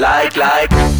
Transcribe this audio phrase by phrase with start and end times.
[0.00, 0.99] Like, like.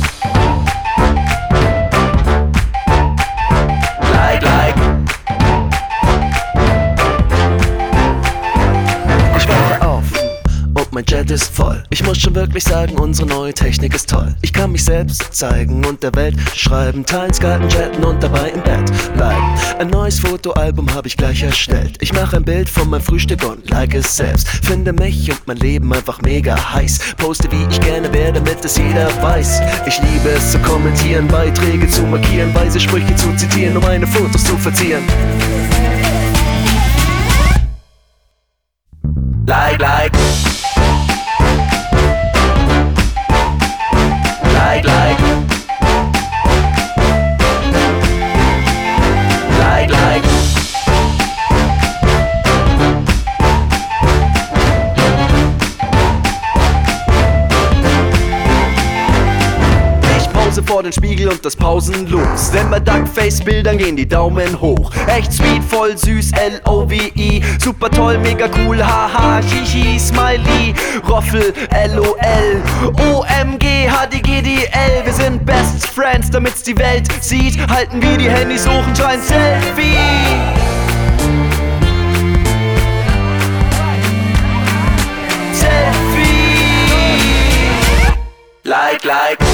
[11.11, 11.83] Jet ist voll.
[11.91, 14.33] Ich muss schon wirklich sagen, unsere neue Technik ist toll.
[14.43, 18.63] Ich kann mich selbst zeigen und der Welt schreiben, teilen, skypen, chatten und dabei im
[18.63, 19.43] Bett bleiben.
[19.81, 21.97] Ein neues Fotoalbum habe ich gleich erstellt.
[22.01, 24.47] Ich mache ein Bild von meinem Frühstück und like es selbst.
[24.47, 27.17] Finde mich und mein Leben einfach mega heiß.
[27.17, 29.63] Poste wie ich gerne wäre, damit es jeder weiß.
[29.87, 34.45] Ich liebe es zu kommentieren, Beiträge zu markieren, weise Sprüche zu zitieren, um meine Fotos
[34.45, 35.03] zu verzieren.
[39.45, 39.81] Like.
[39.81, 40.20] Like,
[60.71, 62.53] vor den Spiegel und das pausenlos.
[62.53, 64.93] Denn bei Duckface-Bildern gehen die Daumen hoch.
[65.09, 67.43] Echt sweet, voll süß, L-O-V-I.
[67.59, 70.73] Super toll, mega cool, haha, shishi, smiley.
[71.09, 72.63] Roffel, L-O-L.
[72.85, 75.05] O-M-G, H-D-G-D-L.
[75.05, 77.59] Wir sind Best Friends, damit's die Welt sieht.
[77.69, 79.97] Halten wir die Handys hoch und schreien Selfie.
[85.53, 86.31] Selfie.
[88.63, 89.05] Like.
[89.05, 89.50] Like,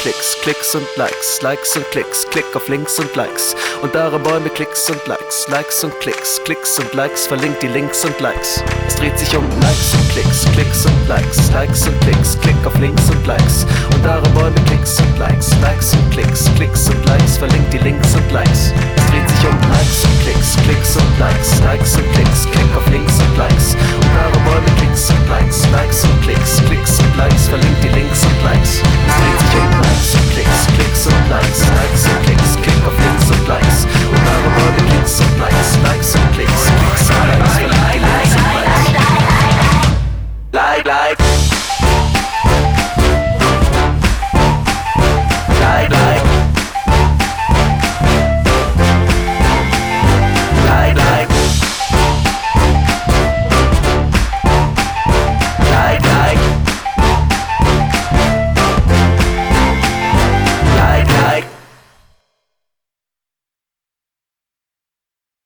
[0.00, 3.54] Klicks, Klicks und Likes, Likes und Klicks, Klick auf Links und Likes.
[3.82, 8.02] Und wollen wir Klicks und Likes, Likes und Klicks, Klicks und Likes, verlinkt die Links
[8.06, 8.64] und Likes.
[8.88, 12.74] Es dreht sich um Likes und Klicks, Klicks und Likes, Likes und Klicks, Klick auf
[12.78, 13.66] Links und Likes.
[13.92, 18.14] Und wollen wir Klicks und Likes, Likes und Klicks, Klicks und Likes, verlinkt die Links
[18.14, 18.72] und Likes.
[18.96, 22.88] Es dreht sich um Likes und Klicks, Klicks und Likes, Likes und Klicks, Klick auf
[22.88, 23.76] Links und Likes.
[23.76, 26.09] Und wollen wir Klicks und Likes, Likes und